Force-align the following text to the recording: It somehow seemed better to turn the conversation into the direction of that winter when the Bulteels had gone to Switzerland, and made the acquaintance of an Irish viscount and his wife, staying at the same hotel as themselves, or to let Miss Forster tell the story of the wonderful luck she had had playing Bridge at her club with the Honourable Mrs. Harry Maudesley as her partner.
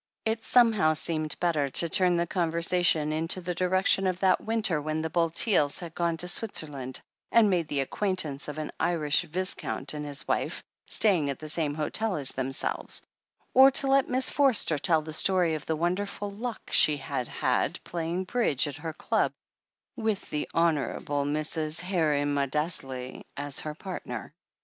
It 0.25 0.41
somehow 0.41 0.95
seemed 0.95 1.39
better 1.39 1.69
to 1.69 1.87
turn 1.87 2.17
the 2.17 2.25
conversation 2.25 3.13
into 3.13 3.39
the 3.39 3.53
direction 3.53 4.07
of 4.07 4.19
that 4.21 4.41
winter 4.43 4.81
when 4.81 5.03
the 5.03 5.11
Bulteels 5.11 5.79
had 5.79 5.93
gone 5.93 6.17
to 6.17 6.27
Switzerland, 6.27 6.99
and 7.31 7.51
made 7.51 7.67
the 7.67 7.81
acquaintance 7.81 8.47
of 8.47 8.57
an 8.57 8.71
Irish 8.79 9.21
viscount 9.21 9.93
and 9.93 10.03
his 10.03 10.27
wife, 10.27 10.63
staying 10.87 11.29
at 11.29 11.37
the 11.37 11.49
same 11.49 11.75
hotel 11.75 12.15
as 12.15 12.29
themselves, 12.31 13.03
or 13.53 13.69
to 13.69 13.85
let 13.85 14.09
Miss 14.09 14.27
Forster 14.31 14.79
tell 14.79 15.03
the 15.03 15.13
story 15.13 15.53
of 15.53 15.67
the 15.67 15.75
wonderful 15.75 16.31
luck 16.31 16.71
she 16.71 16.97
had 16.97 17.27
had 17.27 17.79
playing 17.83 18.23
Bridge 18.23 18.67
at 18.67 18.77
her 18.77 18.93
club 18.93 19.31
with 19.95 20.31
the 20.31 20.49
Honourable 20.51 21.25
Mrs. 21.25 21.79
Harry 21.81 22.23
Maudesley 22.23 23.21
as 23.37 23.59
her 23.59 23.75
partner. 23.75 24.33